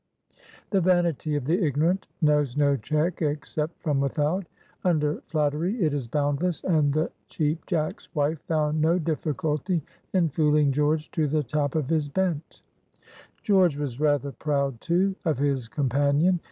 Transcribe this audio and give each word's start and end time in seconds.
The 0.71 0.81
vanity 0.81 1.35
of 1.35 1.45
the 1.45 1.63
ignorant 1.63 2.07
knows 2.23 2.57
no 2.57 2.75
check 2.75 3.21
except 3.21 3.79
from 3.83 3.99
without; 3.99 4.47
under 4.83 5.21
flattery, 5.27 5.79
it 5.79 5.93
is 5.93 6.07
boundless, 6.07 6.63
and 6.63 6.91
the 6.91 7.11
Cheap 7.27 7.67
Jack's 7.67 8.09
wife 8.15 8.41
found 8.47 8.81
no 8.81 8.97
difficulty 8.97 9.83
in 10.11 10.29
fooling 10.29 10.71
George 10.71 11.11
to 11.11 11.27
the 11.27 11.43
top 11.43 11.75
of 11.75 11.87
his 11.89 12.09
bent. 12.09 12.63
George 13.43 13.77
was 13.77 13.99
rather 13.99 14.31
proud, 14.31 14.81
too, 14.81 15.13
of 15.23 15.37
his 15.37 15.67
companion. 15.67 16.39